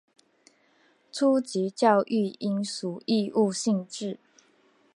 [1.11, 4.17] 初级教育应属义务性质。